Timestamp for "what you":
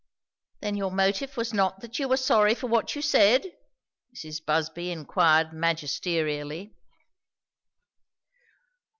2.65-3.03